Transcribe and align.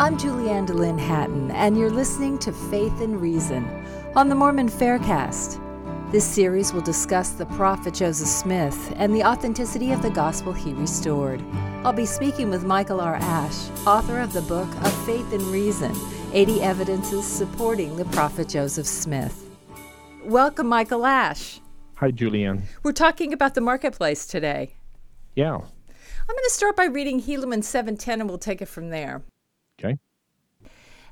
I'm 0.00 0.16
Julianne 0.16 0.66
Dehlin 0.66 0.98
Hatton, 0.98 1.50
and 1.50 1.76
you're 1.76 1.90
listening 1.90 2.38
to 2.38 2.52
Faith 2.52 3.02
and 3.02 3.20
Reason 3.20 3.62
on 4.16 4.30
the 4.30 4.34
Mormon 4.34 4.70
Faircast. 4.70 5.60
This 6.10 6.24
series 6.24 6.72
will 6.72 6.80
discuss 6.80 7.32
the 7.32 7.44
prophet 7.44 7.92
Joseph 7.92 8.26
Smith 8.26 8.94
and 8.96 9.14
the 9.14 9.22
authenticity 9.22 9.92
of 9.92 10.00
the 10.00 10.08
gospel 10.08 10.54
he 10.54 10.72
restored. 10.72 11.44
I'll 11.84 11.92
be 11.92 12.06
speaking 12.06 12.48
with 12.48 12.64
Michael 12.64 12.98
R. 12.98 13.16
Ash, 13.16 13.68
author 13.86 14.20
of 14.20 14.32
the 14.32 14.40
book 14.40 14.74
of 14.76 15.04
Faith 15.04 15.34
and 15.34 15.42
Reason 15.48 15.94
80 16.32 16.62
Evidences 16.62 17.26
Supporting 17.26 17.96
the 17.96 18.06
Prophet 18.06 18.48
Joseph 18.48 18.86
Smith. 18.86 19.50
Welcome, 20.24 20.66
Michael 20.66 21.04
Ash. 21.04 21.60
Hi, 21.96 22.10
Julianne. 22.10 22.62
We're 22.82 22.92
talking 22.92 23.34
about 23.34 23.54
the 23.54 23.60
marketplace 23.60 24.26
today. 24.26 24.76
Yeah. 25.36 25.56
I'm 25.56 26.36
going 26.36 26.44
to 26.44 26.50
start 26.54 26.74
by 26.74 26.86
reading 26.86 27.20
Helaman 27.20 27.62
7:10 27.62 28.20
and 28.20 28.30
we'll 28.30 28.38
take 28.38 28.62
it 28.62 28.68
from 28.68 28.88
there. 28.88 29.24
Okay. 29.82 29.98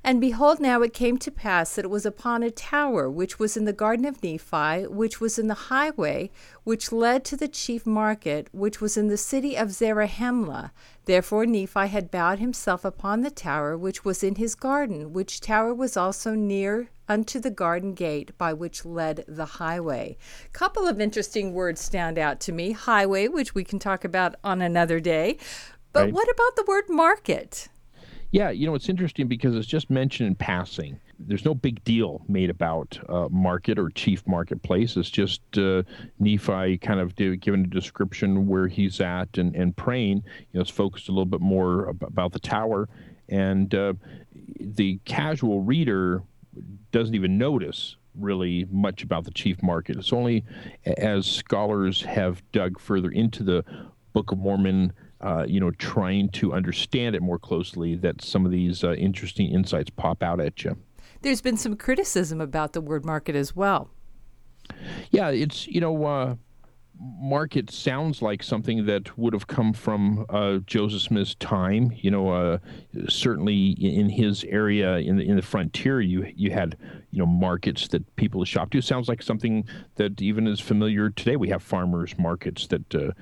And 0.04 0.20
behold, 0.20 0.60
now 0.60 0.80
it 0.82 0.95
came 0.95 1.18
to 1.18 1.30
pass 1.30 1.74
that 1.74 1.84
it 1.84 1.90
was 1.90 2.06
upon 2.06 2.42
a 2.42 2.52
tower 2.52 3.10
which 3.10 3.38
was 3.40 3.56
in 3.56 3.64
the 3.64 3.72
garden 3.72 4.04
of 4.04 4.22
Nephi, 4.22 4.86
which 4.86 5.20
was 5.20 5.38
in 5.38 5.48
the 5.48 5.54
highway 5.54 6.30
which 6.62 6.92
led 6.92 7.24
to 7.24 7.36
the 7.36 7.48
chief 7.48 7.84
market, 7.84 8.48
which 8.52 8.80
was 8.80 8.96
in 8.96 9.09
the 9.09 9.16
city 9.16 9.56
of 9.56 9.68
Zarahemla. 9.73 10.70
Therefore 11.06 11.46
Nephi 11.46 11.88
had 11.88 12.10
bowed 12.12 12.38
himself 12.38 12.84
upon 12.84 13.23
the 13.23 13.30
tower 13.30 13.76
which 13.76 14.04
was 14.04 14.23
in 14.23 14.36
his 14.36 14.54
garden, 14.54 15.12
which 15.12 15.40
tower 15.40 15.74
was 15.74 15.96
also 15.96 16.34
near 16.34 16.90
unto 17.09 17.40
the 17.40 17.50
garden 17.50 17.95
gate 17.95 18.37
by 18.38 18.52
which 18.52 18.84
led 18.84 19.24
the 19.26 19.46
highway. 19.46 20.16
Couple 20.52 20.87
of 20.87 21.00
interesting 21.00 21.52
words 21.52 21.80
stand 21.80 22.18
out 22.18 22.38
to 22.40 22.52
me. 22.52 22.73
Highway, 22.73 23.26
which 23.28 23.54
we 23.54 23.64
can 23.64 23.78
talk 23.78 24.04
about 24.04 24.37
on 24.45 24.62
another 24.62 25.00
day. 25.00 25.38
But 25.92 26.04
Right. 26.04 26.14
what 26.14 26.28
about 26.30 26.54
the 26.54 26.64
word 26.68 26.84
market? 26.88 27.68
Yeah, 28.30 28.50
you 28.50 28.66
know, 28.66 28.74
it's 28.74 28.90
interesting 28.90 29.26
because 29.26 29.57
it's 29.57 29.66
just 29.66 29.88
mentioned 29.88 30.26
in 30.26 30.34
passing. 30.34 31.01
There's 31.18 31.46
no 31.46 31.54
big 31.54 31.82
deal 31.84 32.23
made 32.29 32.51
about 32.51 32.98
uh, 33.09 33.29
market 33.30 33.79
or 33.79 33.88
chief 33.88 34.26
marketplace. 34.26 34.98
It's 34.98 35.09
just 35.09 35.40
uh, 35.57 35.82
Nephi 36.18 36.76
kind 36.76 37.01
of 37.01 37.16
given 37.16 37.65
a 37.65 37.68
description 37.68 38.46
where 38.46 38.68
he's 38.68 39.01
at 39.01 39.38
and, 39.38 39.56
and 39.56 39.74
praying. 39.74 40.18
You 40.52 40.59
know, 40.59 40.60
it's 40.60 40.71
focused 40.71 41.09
a 41.09 41.12
little 41.12 41.24
bit 41.24 41.40
more 41.40 41.87
about 42.02 42.32
the 42.32 42.38
tower. 42.38 42.88
And 43.30 43.74
uh, 43.74 43.95
the 44.60 45.01
casual 45.06 45.62
reader 45.62 46.23
doesn't 46.93 47.15
even 47.15 47.38
notice 47.38 47.96
really 48.15 48.66
much 48.71 49.02
about 49.02 49.24
the 49.24 49.30
chief 49.30 49.62
market. 49.62 49.96
It's 49.96 50.12
only 50.12 50.45
as 50.99 51.26
scholars 51.26 52.02
have 52.02 52.43
dug 52.52 52.79
further 52.79 53.10
into 53.10 53.43
the 53.43 53.65
Book 54.12 54.32
of 54.32 54.38
Mormon, 54.38 54.93
uh, 55.21 55.45
you 55.49 55.61
know, 55.61 55.71
trying 55.73 56.29
to 56.30 56.52
understand 56.52 57.16
it 57.16 57.23
more 57.23 57.38
closely, 57.38 57.95
that 57.97 58.23
some 58.23 58.45
of 58.45 58.52
these 58.52 58.85
uh, 58.85 58.93
interesting 58.95 59.51
insights 59.51 59.91
pop 59.91 60.23
out 60.23 60.41
at 60.41 60.65
you. 60.65 60.77
There's 61.23 61.41
been 61.41 61.57
some 61.57 61.77
criticism 61.77 62.41
about 62.41 62.73
the 62.73 62.80
word 62.80 63.05
market 63.05 63.35
as 63.35 63.57
well. 63.57 63.91
Yeah, 65.11 65.31
it's 65.31 65.66
you 65.66 65.81
know, 65.81 66.05
uh, 66.05 66.34
market 67.00 67.71
sounds 67.71 68.22
like 68.22 68.43
something 68.43 68.87
that 68.87 69.16
would 69.16 69.33
have 69.33 69.47
come 69.47 69.72
from 69.72 70.27
uh, 70.28 70.59
Joseph 70.66 71.03
Smith's 71.03 71.34
time. 71.37 71.93
You 71.97 72.11
know, 72.11 72.31
uh, 72.31 72.59
certainly 73.09 73.71
in 73.71 74.11
his 74.11 74.44
area 74.44 74.99
in 74.99 75.16
the 75.16 75.27
in 75.27 75.37
the 75.37 75.43
frontier, 75.43 76.00
you 76.00 76.33
you 76.37 76.50
had 76.50 76.77
you 77.11 77.19
know 77.19 77.27
markets 77.27 77.89
that 77.89 78.16
people 78.16 78.44
shop 78.44 78.71
to. 78.71 78.81
Sounds 78.81 79.09
like 79.09 79.22
something 79.22 79.65
that 79.97 80.21
even 80.21 80.47
is 80.47 80.61
familiar 80.61 81.11
today. 81.11 81.37
We 81.37 81.49
have 81.49 81.62
farmers 81.62 82.16
markets 82.19 82.66
that 82.69 82.94
uh, 82.94 83.12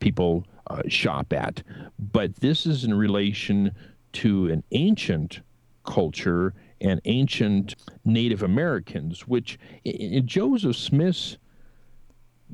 people 0.00 0.44
uh, 0.68 0.82
shop 0.88 1.32
at, 1.32 1.62
but 1.98 2.36
this 2.36 2.66
is 2.66 2.84
in 2.84 2.94
relation 2.94 3.72
to 4.12 4.48
an 4.48 4.62
ancient 4.72 5.40
culture 5.84 6.54
and 6.80 7.00
ancient 7.04 7.74
Native 8.04 8.42
Americans, 8.42 9.26
which 9.26 9.58
in, 9.84 10.26
Joseph 10.26 10.76
Smith's 10.76 11.38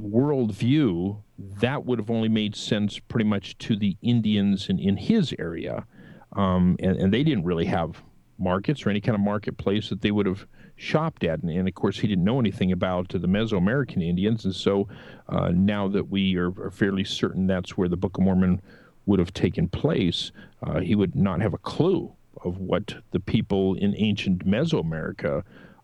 worldview, 0.00 1.22
that 1.38 1.84
would 1.84 1.98
have 1.98 2.10
only 2.10 2.28
made 2.28 2.54
sense 2.54 2.98
pretty 2.98 3.24
much 3.24 3.58
to 3.58 3.76
the 3.76 3.96
Indians 4.02 4.68
in, 4.68 4.78
in 4.78 4.96
his 4.96 5.34
area. 5.38 5.86
Um, 6.34 6.76
and, 6.80 6.96
and 6.96 7.12
they 7.12 7.22
didn't 7.22 7.44
really 7.44 7.66
have 7.66 8.02
markets 8.38 8.84
or 8.84 8.90
any 8.90 9.00
kind 9.00 9.14
of 9.14 9.20
marketplace 9.20 9.88
that 9.88 10.00
they 10.00 10.10
would 10.10 10.26
have 10.26 10.46
shopped 10.76 11.24
at. 11.24 11.40
And, 11.42 11.50
and 11.50 11.68
of 11.68 11.74
course, 11.74 11.98
he 11.98 12.08
didn't 12.08 12.24
know 12.24 12.40
anything 12.40 12.72
about 12.72 13.08
the 13.08 13.18
Mesoamerican 13.18 14.02
Indians. 14.02 14.44
And 14.44 14.54
so 14.54 14.88
uh, 15.28 15.50
now 15.54 15.88
that 15.88 16.08
we 16.08 16.36
are, 16.36 16.48
are 16.60 16.70
fairly 16.70 17.04
certain 17.04 17.46
that's 17.46 17.76
where 17.76 17.88
the 17.88 17.96
Book 17.96 18.18
of 18.18 18.24
Mormon 18.24 18.60
would 19.06 19.18
have 19.18 19.32
taken 19.32 19.68
place, 19.68 20.32
uh, 20.62 20.80
he 20.80 20.94
would 20.94 21.14
not 21.14 21.40
have 21.40 21.54
a 21.54 21.58
clue 21.58 22.12
of 22.44 22.58
what 22.58 22.94
the 23.10 23.20
people 23.20 23.74
in 23.74 23.94
ancient 23.96 24.46
Mesoamerica 24.46 25.42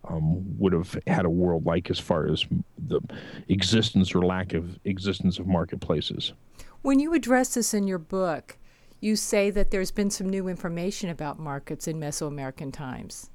um, 0.08 0.58
would 0.58 0.72
have 0.72 0.98
had 1.06 1.24
a 1.24 1.30
world 1.30 1.66
like 1.66 1.90
as 1.90 1.98
far 1.98 2.26
as 2.26 2.46
the 2.86 3.00
existence 3.48 4.14
or 4.14 4.24
lack 4.24 4.54
of 4.54 4.78
existence 4.84 5.38
of 5.38 5.46
marketplaces. 5.46 6.32
When 6.82 7.00
you 7.00 7.12
address 7.14 7.54
this 7.54 7.74
in 7.74 7.86
your 7.86 7.98
book, 7.98 8.56
you 9.00 9.16
say 9.16 9.50
that 9.50 9.70
there's 9.70 9.90
been 9.90 10.10
some 10.10 10.28
new 10.28 10.48
information 10.48 11.10
about 11.10 11.38
markets 11.38 11.86
in 11.86 11.98
Mesoamerican 11.98 12.72
times. 12.72 13.30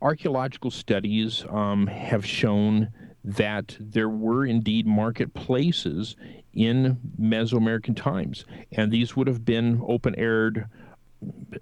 Archaeological 0.00 0.70
studies 0.70 1.44
um, 1.50 1.86
have 1.86 2.24
shown 2.24 2.90
that 3.24 3.76
there 3.80 4.08
were 4.08 4.46
indeed 4.46 4.86
marketplaces 4.86 6.14
in 6.52 6.98
Mesoamerican 7.20 7.96
times, 7.96 8.44
and 8.72 8.92
these 8.92 9.16
would 9.16 9.26
have 9.26 9.44
been 9.44 9.82
open 9.86 10.14
aired 10.16 10.68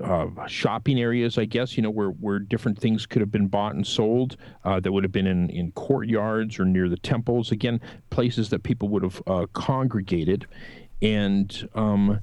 uh, 0.01 0.27
shopping 0.47 1.01
areas, 1.01 1.39
I 1.39 1.45
guess, 1.45 1.77
you 1.77 1.83
know, 1.83 1.91
where, 1.91 2.09
where 2.09 2.39
different 2.39 2.79
things 2.79 3.07
could 3.07 3.21
have 3.21 3.31
been 3.31 3.47
bought 3.47 3.75
and 3.75 3.87
sold 3.87 4.37
uh, 4.65 4.81
that 4.81 4.93
would 4.93 5.05
have 5.05 5.13
been 5.13 5.27
in, 5.27 5.49
in 5.51 5.73
courtyards 5.73 6.59
or 6.59 6.65
near 6.65 6.89
the 6.89 6.97
temples. 6.97 7.53
Again, 7.53 7.81
places 8.11 8.51
that 8.51 8.63
people 8.65 8.89
would 8.89 9.05
have 9.05 9.23
uh, 9.27 9.47
congregated. 9.53 10.47
And 11.01 11.69
um, 11.75 12.21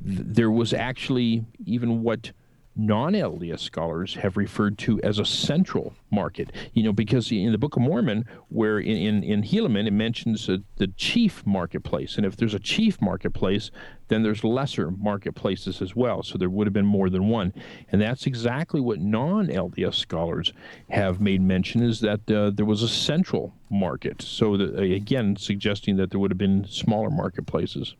there 0.00 0.50
was 0.50 0.72
actually 0.72 1.44
even 1.64 2.02
what 2.02 2.32
non 2.78 3.12
LDS 3.12 3.58
scholars 3.58 4.14
have 4.14 4.36
referred 4.36 4.78
to 4.78 5.00
as 5.02 5.18
a 5.18 5.24
central 5.24 5.94
market. 6.10 6.52
You 6.72 6.84
know, 6.84 6.92
because 6.92 7.30
in 7.32 7.50
the 7.50 7.58
Book 7.58 7.76
of 7.76 7.82
Mormon, 7.82 8.24
where 8.48 8.78
in, 8.78 8.96
in, 8.96 9.24
in 9.24 9.42
Helaman, 9.42 9.86
it 9.86 9.92
mentions 9.92 10.48
uh, 10.48 10.58
the 10.76 10.86
chief 10.86 11.44
marketplace. 11.44 12.16
And 12.16 12.24
if 12.24 12.36
there's 12.36 12.54
a 12.54 12.60
chief 12.60 13.00
marketplace, 13.02 13.70
then 14.06 14.22
there's 14.22 14.44
lesser 14.44 14.90
marketplaces 14.92 15.82
as 15.82 15.94
well. 15.96 16.22
So 16.22 16.38
there 16.38 16.48
would 16.48 16.66
have 16.66 16.72
been 16.72 16.86
more 16.86 17.10
than 17.10 17.28
one. 17.28 17.52
And 17.90 18.00
that's 18.00 18.26
exactly 18.26 18.80
what 18.80 19.00
non 19.00 19.48
LDS 19.48 19.94
scholars 19.94 20.52
have 20.88 21.20
made 21.20 21.42
mention 21.42 21.82
is 21.82 22.00
that 22.00 22.30
uh, 22.30 22.50
there 22.50 22.64
was 22.64 22.82
a 22.82 22.88
central 22.88 23.54
market. 23.70 24.22
So, 24.22 24.56
that, 24.56 24.78
again, 24.78 25.36
suggesting 25.36 25.96
that 25.96 26.10
there 26.10 26.20
would 26.20 26.30
have 26.30 26.38
been 26.38 26.64
smaller 26.66 27.10
marketplaces. 27.10 27.96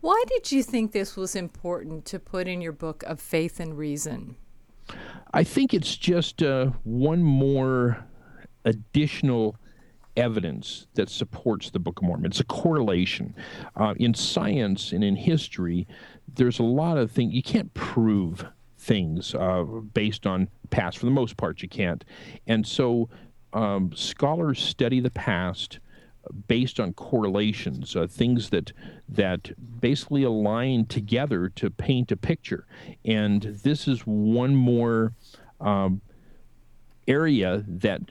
Why 0.00 0.22
did 0.28 0.50
you 0.50 0.62
think 0.62 0.92
this 0.92 1.16
was 1.16 1.36
important 1.36 2.04
to 2.06 2.18
put 2.18 2.48
in 2.48 2.60
your 2.60 2.72
book 2.72 3.02
of 3.04 3.20
faith 3.20 3.60
and 3.60 3.76
reason? 3.76 4.36
I 5.32 5.44
think 5.44 5.74
it's 5.74 5.96
just 5.96 6.42
uh, 6.42 6.66
one 6.84 7.22
more 7.22 8.04
additional 8.64 9.56
evidence 10.16 10.86
that 10.94 11.08
supports 11.08 11.70
the 11.70 11.78
Book 11.78 11.98
of 11.98 12.04
Mormon. 12.04 12.26
It's 12.26 12.40
a 12.40 12.44
correlation. 12.44 13.34
Uh, 13.76 13.94
in 13.98 14.14
science 14.14 14.92
and 14.92 15.04
in 15.04 15.16
history, 15.16 15.86
there's 16.34 16.58
a 16.58 16.64
lot 16.64 16.98
of 16.98 17.10
things 17.10 17.32
you 17.32 17.42
can't 17.42 17.72
prove 17.74 18.44
things 18.78 19.34
uh, 19.34 19.62
based 19.62 20.26
on 20.26 20.48
past. 20.70 20.98
For 20.98 21.06
the 21.06 21.12
most 21.12 21.36
part, 21.36 21.62
you 21.62 21.68
can't. 21.68 22.04
And 22.46 22.66
so 22.66 23.08
um, 23.52 23.92
scholars 23.94 24.60
study 24.62 25.00
the 25.00 25.10
past 25.10 25.78
based 26.48 26.80
on 26.80 26.92
correlations, 26.94 27.96
uh, 27.96 28.06
things 28.06 28.50
that 28.50 28.72
that 29.08 29.50
basically 29.80 30.22
align 30.22 30.86
together 30.86 31.48
to 31.48 31.70
paint 31.70 32.12
a 32.12 32.16
picture. 32.16 32.66
And 33.04 33.42
this 33.42 33.88
is 33.88 34.00
one 34.02 34.54
more 34.54 35.12
um, 35.60 36.00
area 37.06 37.64
that 37.66 38.02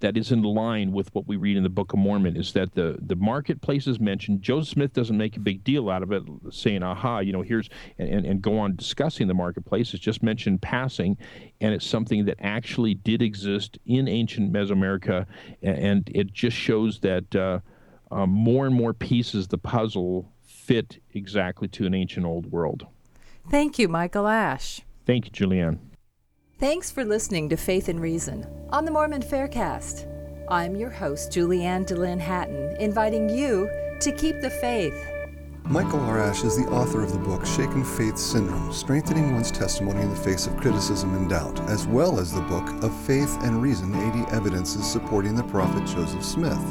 that 0.00 0.16
is 0.16 0.30
in 0.30 0.42
line 0.42 0.92
with 0.92 1.14
what 1.14 1.26
we 1.26 1.36
read 1.36 1.56
in 1.56 1.62
the 1.62 1.70
Book 1.70 1.92
of 1.92 1.98
Mormon 1.98 2.36
is 2.36 2.52
that 2.52 2.74
the 2.74 2.98
the 3.00 3.16
marketplace 3.16 3.86
is 3.86 3.98
mentioned. 3.98 4.42
Joseph 4.42 4.74
Smith 4.74 4.92
doesn't 4.92 5.16
make 5.16 5.36
a 5.36 5.40
big 5.40 5.64
deal 5.64 5.88
out 5.88 6.02
of 6.02 6.12
it, 6.12 6.22
saying, 6.50 6.82
"Aha, 6.82 7.20
you 7.20 7.32
know, 7.32 7.42
here's," 7.42 7.68
and, 7.98 8.26
and, 8.26 8.42
go 8.42 8.58
on 8.58 8.76
discussing 8.76 9.26
the 9.26 9.34
marketplace. 9.34 9.94
It's 9.94 10.02
just 10.02 10.22
mentioned 10.22 10.60
passing, 10.60 11.16
and 11.60 11.72
it's 11.72 11.86
something 11.86 12.26
that 12.26 12.36
actually 12.40 12.94
did 12.94 13.22
exist 13.22 13.78
in 13.86 14.06
ancient 14.06 14.52
Mesoamerica, 14.52 15.26
and, 15.62 15.78
and 15.78 16.10
it 16.14 16.32
just 16.32 16.56
shows 16.56 17.00
that 17.00 17.34
uh, 17.34 17.60
uh, 18.10 18.26
more 18.26 18.66
and 18.66 18.74
more 18.74 18.92
pieces 18.92 19.44
of 19.44 19.50
the 19.50 19.58
puzzle 19.58 20.32
fit 20.42 21.00
exactly 21.14 21.68
to 21.68 21.86
an 21.86 21.94
ancient 21.94 22.26
old 22.26 22.50
world. 22.50 22.86
Thank 23.50 23.78
you, 23.78 23.88
Michael 23.88 24.26
Ash. 24.26 24.80
Thank 25.04 25.26
you, 25.26 25.30
Julianne. 25.30 25.78
Thanks 26.58 26.90
for 26.90 27.04
listening 27.04 27.48
to 27.50 27.56
Faith 27.56 27.88
and 27.88 28.00
Reason 28.00 28.46
on 28.70 28.84
the 28.84 28.90
Mormon 28.90 29.22
Faircast. 29.22 30.10
I'm 30.48 30.76
your 30.76 30.90
host, 30.90 31.30
Julianne 31.30 31.86
Dehlin 31.86 32.20
Hatton, 32.20 32.76
inviting 32.78 33.28
you 33.28 33.68
to 34.00 34.12
keep 34.12 34.40
the 34.40 34.50
faith. 34.50 34.94
Michael 35.68 35.98
R. 35.98 36.20
Ash 36.20 36.44
is 36.44 36.56
the 36.56 36.70
author 36.70 37.02
of 37.02 37.12
the 37.12 37.18
book 37.18 37.44
Shaken 37.44 37.84
Faith 37.84 38.16
Syndrome 38.16 38.72
Strengthening 38.72 39.34
One's 39.34 39.50
Testimony 39.50 40.00
in 40.00 40.10
the 40.10 40.14
Face 40.14 40.46
of 40.46 40.56
Criticism 40.56 41.12
and 41.16 41.28
Doubt, 41.28 41.58
as 41.68 41.88
well 41.88 42.20
as 42.20 42.32
the 42.32 42.40
book 42.42 42.68
Of 42.84 42.94
Faith 43.04 43.36
and 43.42 43.60
Reason 43.60 43.92
80 43.92 44.30
Evidences 44.32 44.86
Supporting 44.86 45.34
the 45.34 45.42
Prophet 45.42 45.84
Joseph 45.84 46.24
Smith. 46.24 46.62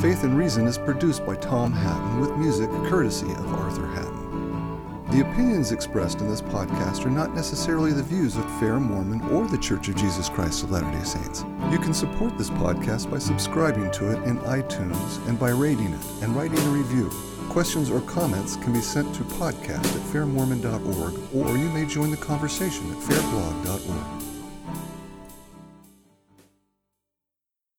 Faith 0.00 0.24
and 0.24 0.36
Reason 0.36 0.66
is 0.66 0.76
produced 0.76 1.24
by 1.24 1.36
Tom 1.36 1.72
Hatton 1.72 2.20
with 2.20 2.36
music 2.36 2.68
courtesy 2.88 3.30
of 3.30 3.54
Arthur 3.54 3.86
Hatton. 3.86 5.06
The 5.12 5.20
opinions 5.20 5.70
expressed 5.70 6.20
in 6.20 6.28
this 6.28 6.42
podcast 6.42 7.06
are 7.06 7.10
not 7.10 7.36
necessarily 7.36 7.92
the 7.92 8.02
views 8.02 8.36
of 8.36 8.58
Fair 8.58 8.80
Mormon 8.80 9.22
or 9.30 9.46
the 9.46 9.58
Church 9.58 9.86
of 9.88 9.94
Jesus 9.94 10.28
Christ 10.28 10.64
of 10.64 10.72
Latter 10.72 10.90
day 10.90 11.04
Saints. 11.04 11.44
You 11.70 11.78
can 11.78 11.94
support 11.94 12.36
this 12.36 12.50
podcast 12.50 13.08
by 13.08 13.18
subscribing 13.18 13.92
to 13.92 14.10
it 14.10 14.24
in 14.24 14.38
iTunes 14.38 15.24
and 15.28 15.38
by 15.38 15.50
rating 15.50 15.92
it 15.92 16.22
and 16.22 16.34
writing 16.34 16.58
a 16.58 16.70
review. 16.70 17.08
Questions 17.48 17.90
or 17.90 18.00
comments 18.02 18.56
can 18.56 18.72
be 18.72 18.80
sent 18.80 19.14
to 19.14 19.22
podcast 19.24 19.84
at 19.84 20.02
fairmormon.org 20.12 21.14
or 21.34 21.56
you 21.56 21.68
may 21.70 21.84
join 21.84 22.10
the 22.10 22.16
conversation 22.16 22.90
at 22.90 22.98
fairblog.org. 22.98 24.31